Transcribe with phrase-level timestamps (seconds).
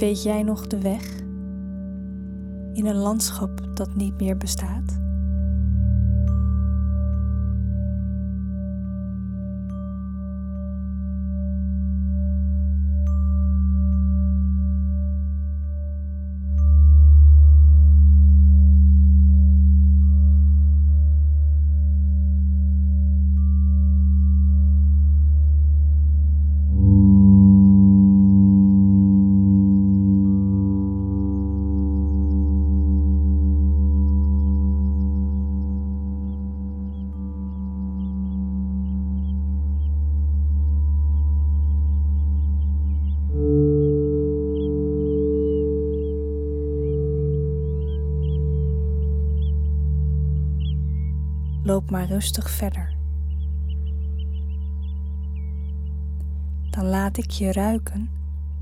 [0.00, 1.18] Weet jij nog de weg
[2.72, 4.99] in een landschap dat niet meer bestaat?
[51.70, 52.94] Loop maar rustig verder.
[56.70, 58.10] Dan laat ik je ruiken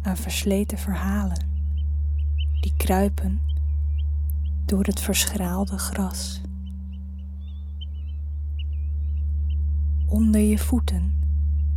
[0.03, 1.47] aan versleten verhalen
[2.61, 3.41] die kruipen
[4.65, 6.41] door het verschraalde gras.
[10.07, 11.21] Onder je voeten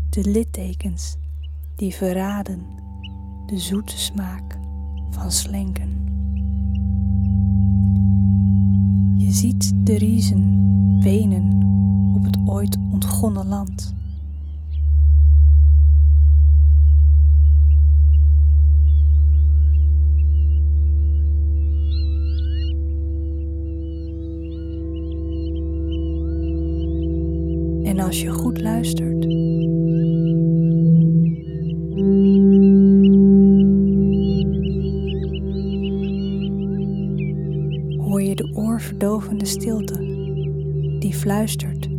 [0.09, 1.15] de littekens
[1.75, 2.65] die verraden
[3.45, 4.57] de zoete smaak
[5.09, 5.89] van slenken.
[9.17, 10.60] Je ziet de riezen
[11.01, 11.59] wenen
[12.15, 13.95] op het ooit ontgonnen land.
[27.83, 29.23] En als je goed luistert,
[37.97, 40.10] hoor je de oorverdovende stilte
[41.03, 41.90] die fluistert: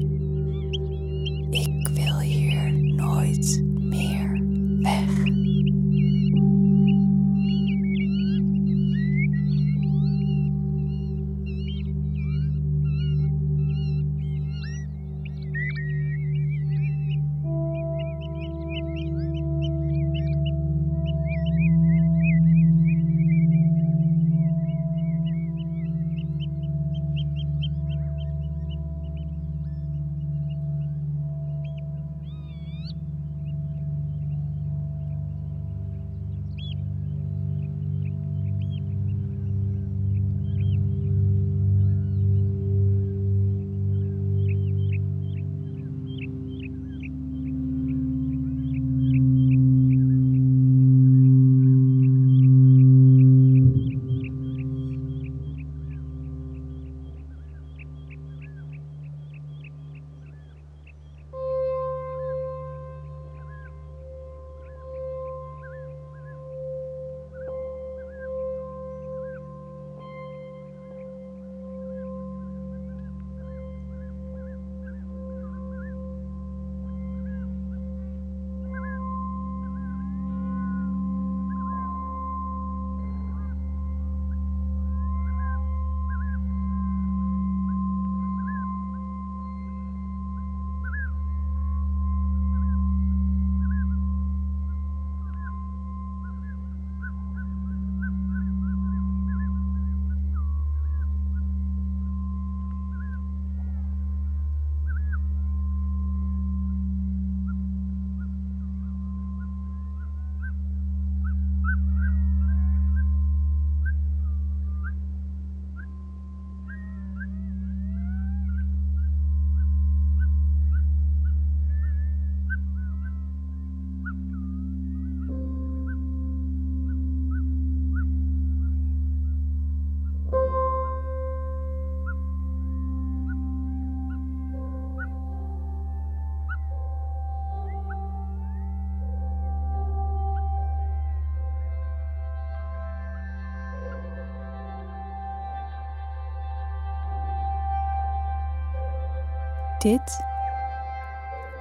[149.82, 150.20] Dit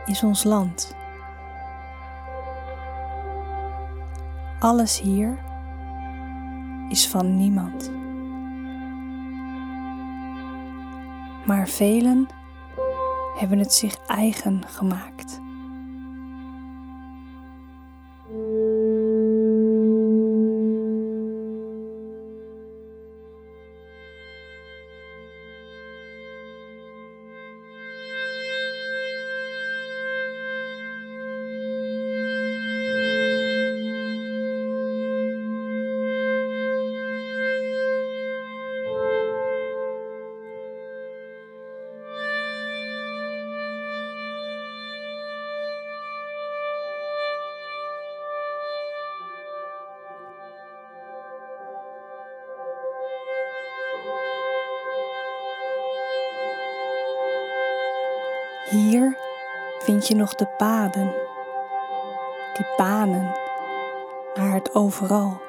[0.06, 0.96] is ons land.
[4.60, 5.38] Alles hier
[6.90, 7.92] is van niemand.
[11.46, 12.28] Maar velen
[13.38, 15.42] hebben het zich eigen gemaakt.
[60.02, 61.14] Vind je nog de paden,
[62.54, 63.36] die banen
[64.34, 65.42] naar het overal.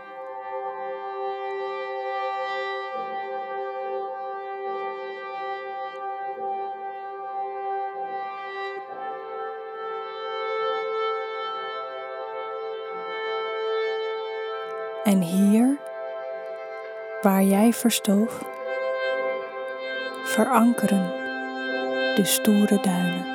[15.04, 15.78] En hier,
[17.22, 18.42] waar jij verstoof,
[20.24, 21.06] verankeren
[22.14, 23.31] de stoere duinen.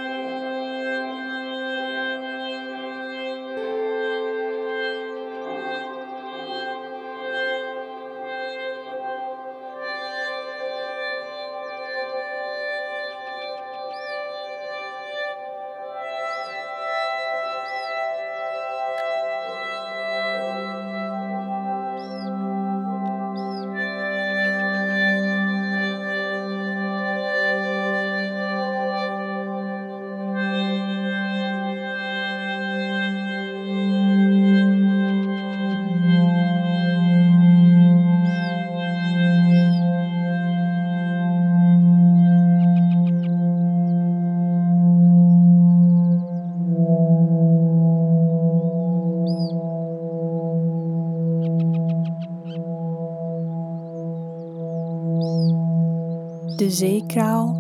[56.78, 57.56] Zeekraal,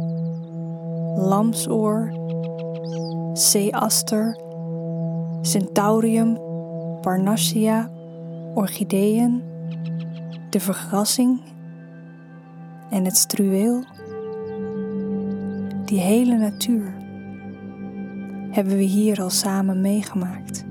[1.16, 2.12] lamsoor,
[3.34, 4.38] zeeaster,
[5.42, 6.38] centaurium,
[7.02, 7.90] parnassia,
[8.54, 9.44] orchideeën,
[10.50, 11.42] de vergrassing
[12.90, 13.84] en het struweel.
[15.86, 16.94] Die hele natuur
[18.52, 20.66] hebben we hier al samen meegemaakt.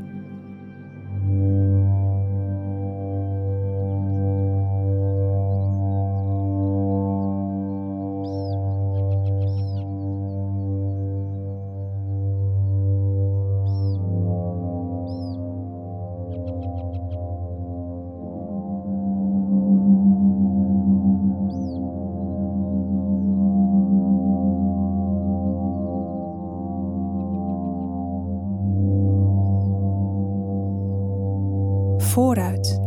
[32.16, 32.80] Vooruit.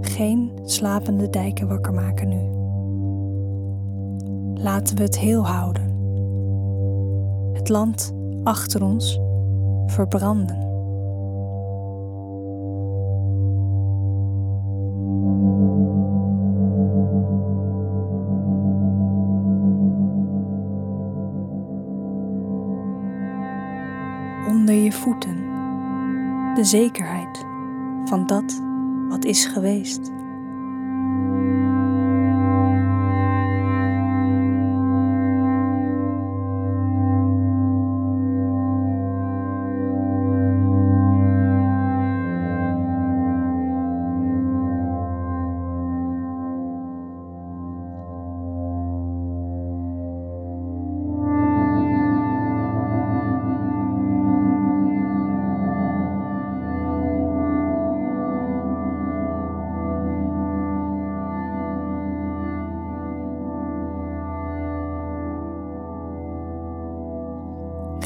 [0.00, 2.50] Geen slapende dijken wakker maken nu.
[4.62, 5.84] Laten we het heel houden.
[7.52, 9.20] Het land achter ons
[9.86, 10.64] verbranden.
[24.48, 25.46] Onder je voeten
[26.56, 27.25] de zekerheid
[28.08, 28.60] van dat
[29.08, 30.15] wat is geweest.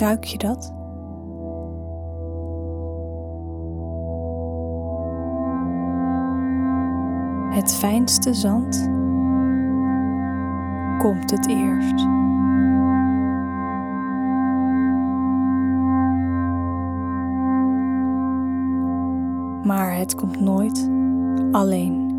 [0.01, 0.73] Ruik je dat?
[7.55, 8.89] Het fijnste zand
[10.99, 12.07] komt het eerst.
[19.67, 20.91] Maar het komt nooit
[21.53, 22.10] alleen.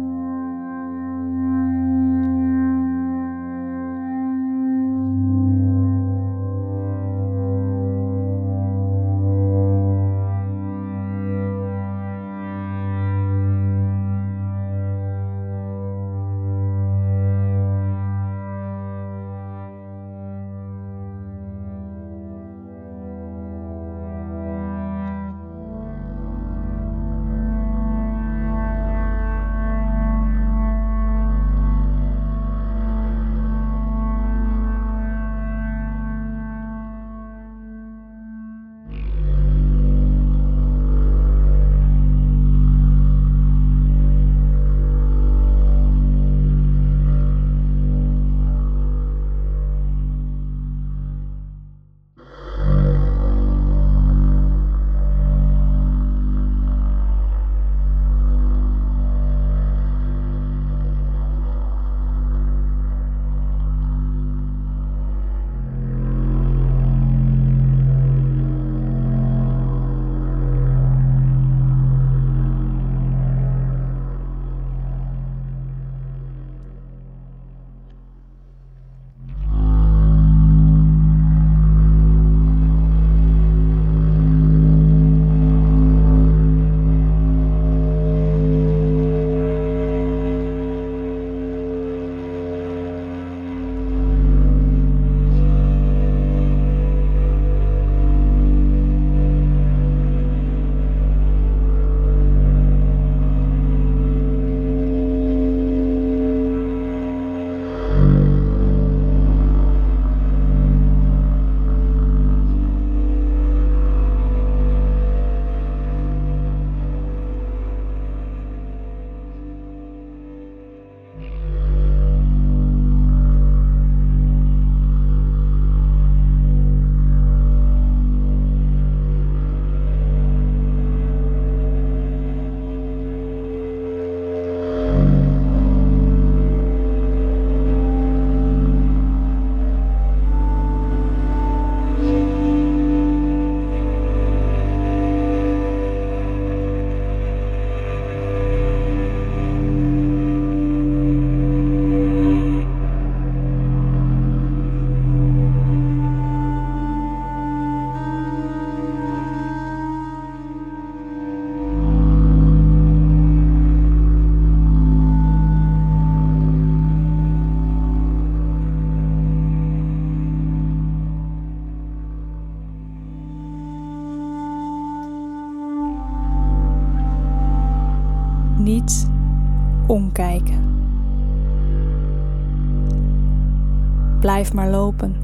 [184.54, 185.16] Maar lopen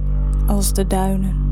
[0.47, 1.46] als de duinen.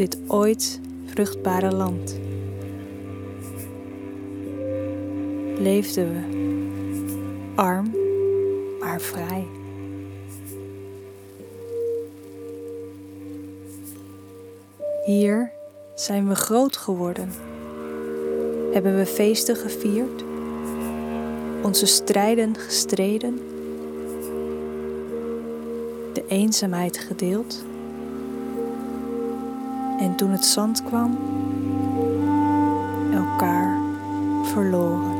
[0.00, 2.18] Dit ooit vruchtbare land,
[5.58, 6.22] leefden we
[7.54, 7.94] arm
[8.80, 9.46] maar vrij.
[15.04, 15.50] Hier
[15.94, 17.32] zijn we groot geworden,
[18.72, 20.24] hebben we feesten gevierd,
[21.62, 23.40] onze strijden gestreden,
[26.12, 27.68] de eenzaamheid gedeeld.
[30.00, 31.18] En toen het zand kwam,
[33.12, 33.78] elkaar
[34.42, 35.19] verloren.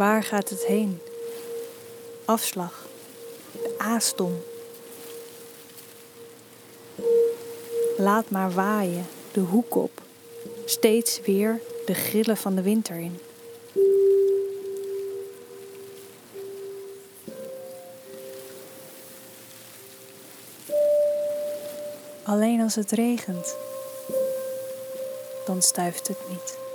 [0.00, 1.00] Waar gaat het heen?
[2.24, 2.86] Afslag,
[3.52, 4.42] de aastom.
[7.96, 9.90] Laat maar waaien, de hoek op,
[10.64, 13.18] steeds weer de grillen van de winter in.
[22.24, 23.56] Alleen als het regent,
[25.46, 26.69] dan stuift het niet.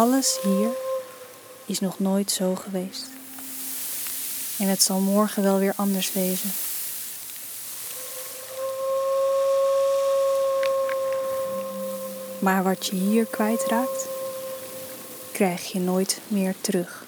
[0.00, 0.70] Alles hier
[1.66, 3.06] is nog nooit zo geweest.
[4.58, 6.50] En het zal morgen wel weer anders wezen.
[12.38, 14.06] Maar wat je hier kwijtraakt,
[15.32, 17.04] krijg je nooit meer terug.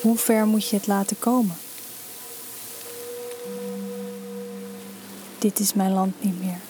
[0.00, 1.56] Hoe ver moet je het laten komen?
[5.38, 6.60] Dit is mijn land niet meer.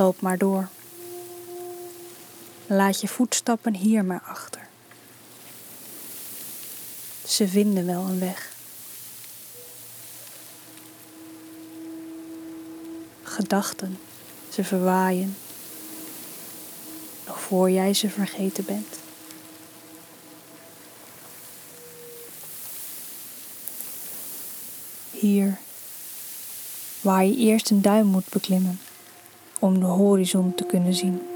[0.00, 0.68] Loop maar door.
[2.66, 4.66] Laat je voetstappen hier maar achter.
[7.26, 8.52] Ze vinden wel een weg.
[13.22, 13.98] Gedachten,
[14.48, 15.36] ze verwaaien.
[17.26, 18.98] Nog voor jij ze vergeten bent.
[25.10, 25.58] Hier,
[27.00, 28.80] waar je eerst een duim moet beklimmen
[29.60, 31.29] om de horizon te kunnen zien.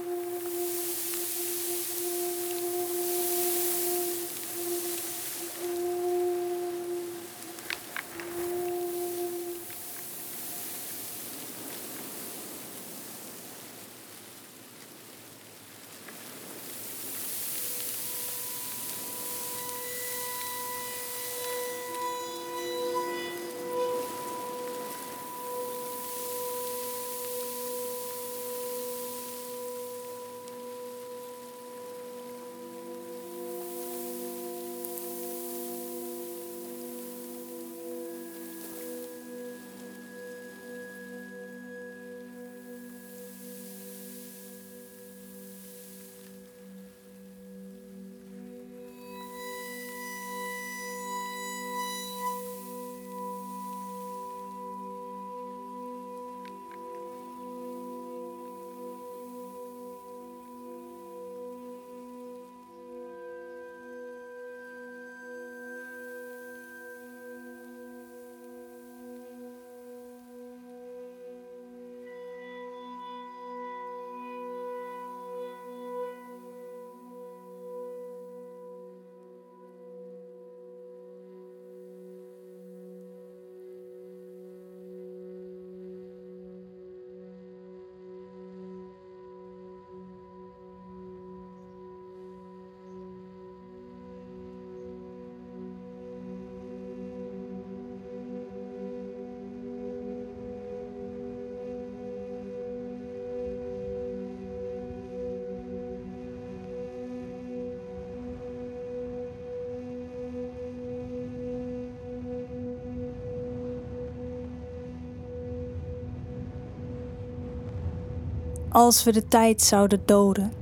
[118.75, 120.53] Als we de tijd zouden doden,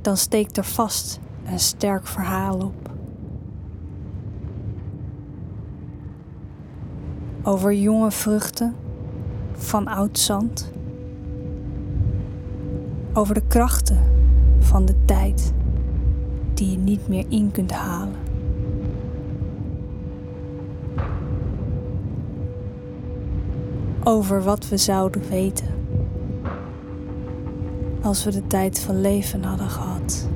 [0.00, 2.90] dan steekt er vast een sterk verhaal op.
[7.42, 8.74] Over jonge vruchten
[9.52, 10.72] van oud zand.
[13.12, 14.04] Over de krachten
[14.58, 15.52] van de tijd
[16.54, 18.18] die je niet meer in kunt halen.
[24.04, 25.77] Over wat we zouden weten
[28.08, 30.28] als we de tijd van leven hadden gehad.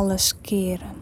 [0.00, 0.99] Alles keren.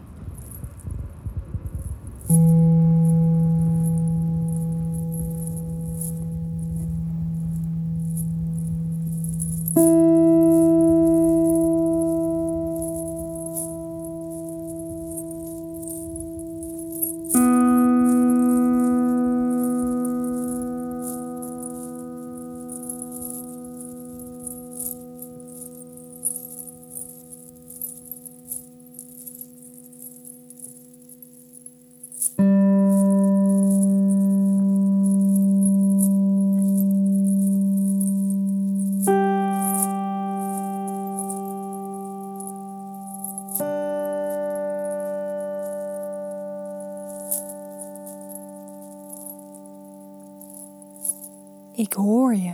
[51.79, 52.53] Ik hoor je.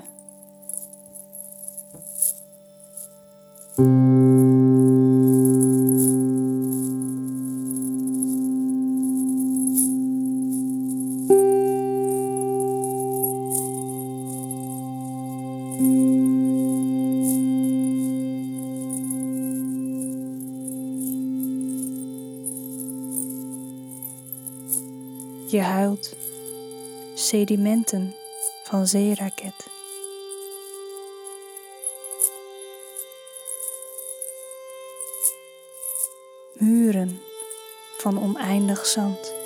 [25.47, 26.15] Je huilt
[27.13, 28.13] sedimenten
[28.75, 29.67] van zeeraket.
[36.53, 37.21] Muren
[37.97, 39.44] van oneindig zand.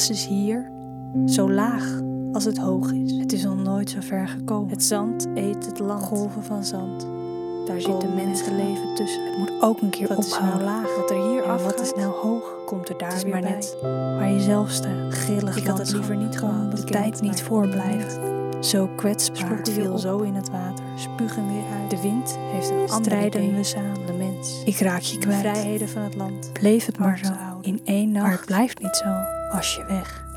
[0.00, 0.70] Alles is hier
[1.26, 2.00] zo laag
[2.32, 3.12] als het hoog is.
[3.12, 4.70] Het is al nooit zo ver gekomen.
[4.70, 6.02] Het zand eet het land.
[6.02, 7.06] Golven van zand.
[7.66, 9.24] Daar zit een mensenleven tussen.
[9.24, 10.58] Het moet ook een keer wat ophouden.
[10.58, 10.96] Is nou laag?
[10.96, 12.64] Wat er hier af wat is nou hoog?
[12.66, 13.50] Komt er daar het is weer maar bij.
[13.50, 15.12] net waar je zelf staat.
[15.14, 18.18] Grillig Ik had het liever niet gewoon de tijd niet voorblijft.
[18.60, 19.56] Zo kwetsbaar.
[19.56, 20.84] Het viel zo in het water.
[20.96, 21.90] Spugen weer uit.
[21.90, 24.06] De wind heeft een andere Strijden we samen.
[24.06, 24.62] De mens.
[24.64, 25.42] Ik raak je kwijt.
[25.42, 26.50] De vrijheden van het land.
[26.52, 27.32] Bleef het maar zo.
[27.60, 28.24] In één nacht.
[28.24, 29.38] Maar het blijft niet zo.
[29.50, 30.29] Als je weg.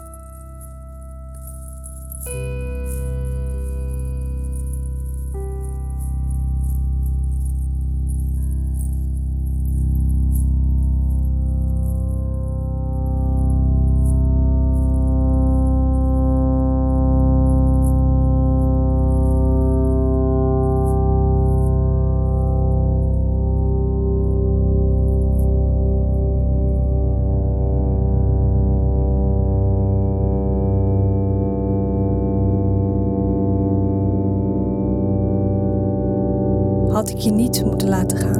[37.24, 38.33] Je niet moeten laten gaan.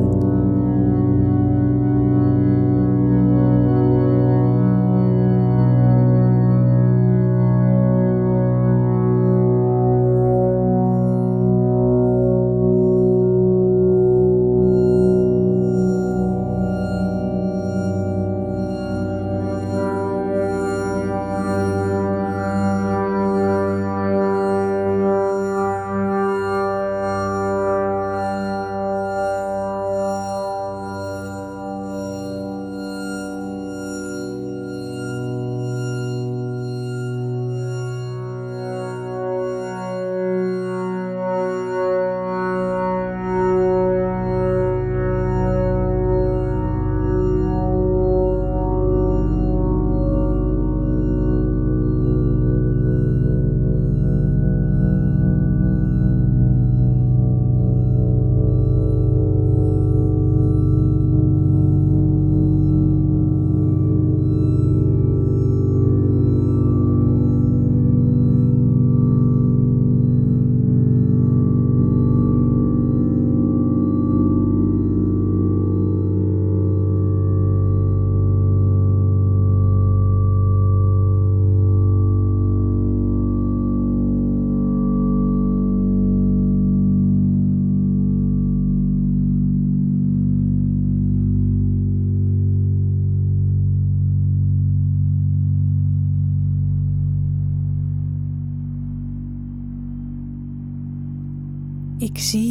[102.14, 102.43] Ik zie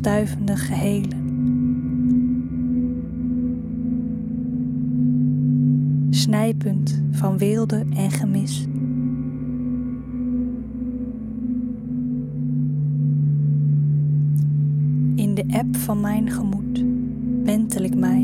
[0.00, 1.18] stuivende gehelen.
[6.10, 8.66] Snijpunt van weelde en gemis.
[15.14, 16.84] In de eb van mijn gemoed
[17.44, 18.22] wentel ik mij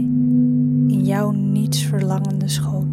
[0.87, 2.86] in jouw niets verlangende schoot.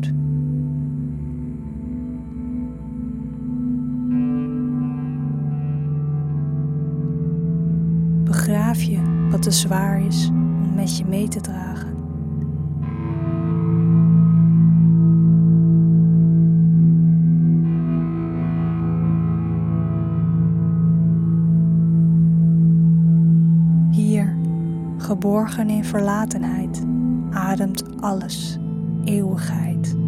[9.54, 11.92] Zwaar is om met je mee te dragen.
[23.92, 24.36] Hier,
[24.98, 26.84] geborgen in verlatenheid,
[27.30, 28.58] ademt alles
[29.04, 30.03] eeuwigheid.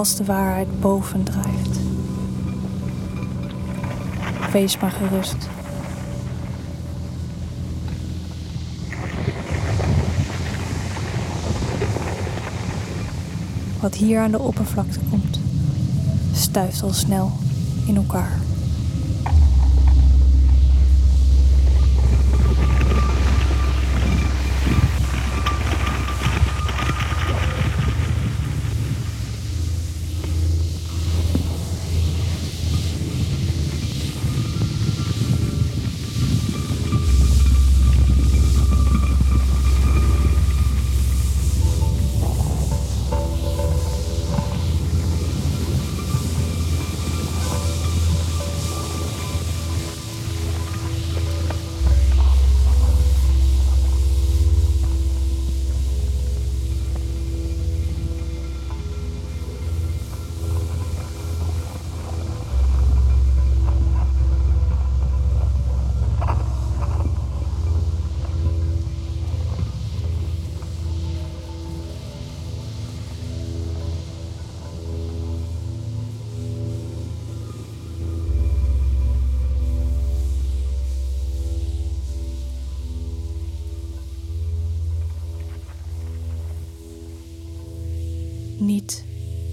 [0.00, 1.78] Als de waarheid bovendrijft.
[4.52, 5.36] Wees maar gerust.
[13.80, 15.40] Wat hier aan de oppervlakte komt,
[16.32, 17.32] stuift al snel
[17.86, 18.39] in elkaar.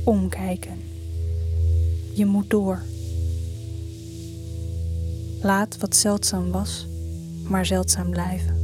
[0.08, 0.80] Omkijken.
[2.14, 2.82] Je moet door.
[5.42, 6.88] Laat wat zeldzaam was,
[7.50, 8.57] maar zeldzaam blijven.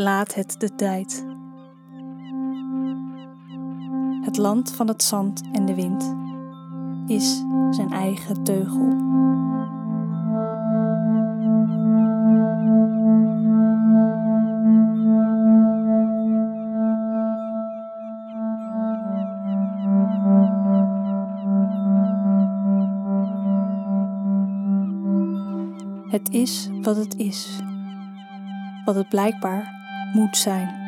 [0.00, 1.26] Laat het de tijd.
[4.24, 6.14] Het land van het zand en de wind
[7.06, 8.88] is zijn eigen teugel.
[26.10, 27.60] Het is wat het is,
[28.84, 29.79] wat het blijkbaar
[30.12, 30.79] moet zijn.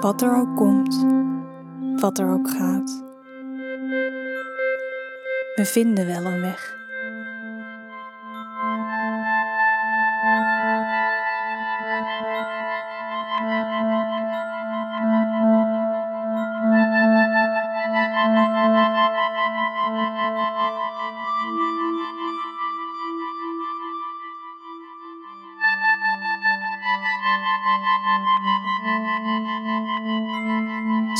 [0.00, 1.06] Wat er ook komt,
[2.00, 3.02] wat er ook gaat.
[5.54, 6.79] We vinden wel een weg.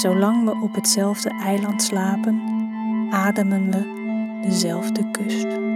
[0.00, 2.40] Zolang we op hetzelfde eiland slapen,
[3.10, 5.69] ademen we dezelfde kust.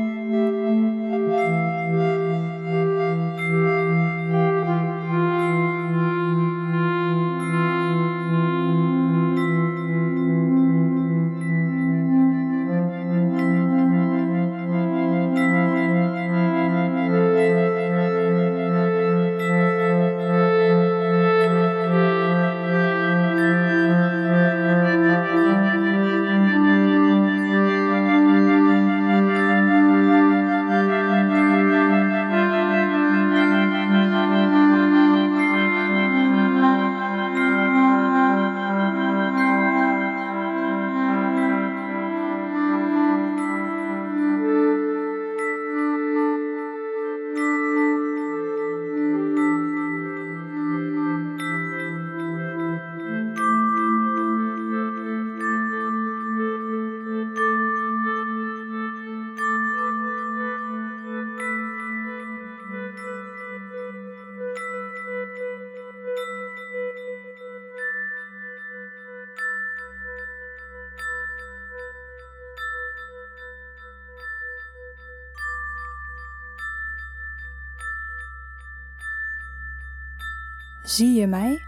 [80.95, 81.63] Zie je mij?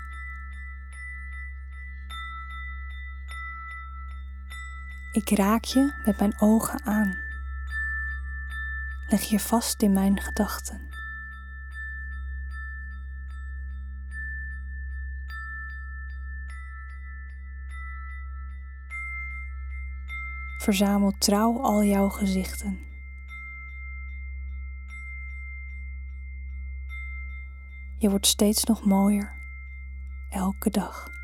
[5.12, 7.16] Ik raak je met mijn ogen aan.
[9.09, 10.89] Leg je vast in mijn gedachten.
[20.59, 22.86] Verzamel trouw al jouw gezichten.
[27.99, 29.36] Je wordt steeds nog mooier,
[30.30, 31.15] elke dag.